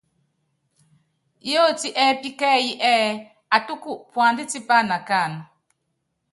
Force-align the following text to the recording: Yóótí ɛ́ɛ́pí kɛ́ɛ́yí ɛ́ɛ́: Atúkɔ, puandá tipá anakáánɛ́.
Yóótí 1.49 1.89
ɛ́ɛ́pí 2.03 2.29
kɛ́ɛ́yí 2.39 2.71
ɛ́ɛ́: 2.91 3.09
Atúkɔ, 3.55 3.91
puandá 4.11 4.43
tipá 4.51 4.75
anakáánɛ́. 4.83 5.41